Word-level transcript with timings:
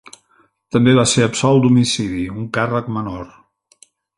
També 0.75 0.95
va 0.99 1.03
ser 1.11 1.27
absolt 1.27 1.63
d'homicidi, 1.65 2.25
un 2.39 2.51
càrrec 2.59 2.89
menor. 2.99 3.29